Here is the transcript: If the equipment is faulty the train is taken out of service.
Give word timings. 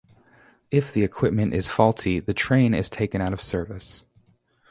If 0.71 0.91
the 0.93 1.03
equipment 1.03 1.53
is 1.53 1.67
faulty 1.67 2.19
the 2.19 2.33
train 2.33 2.73
is 2.73 2.89
taken 2.89 3.21
out 3.21 3.33
of 3.33 3.39
service. 3.39 4.03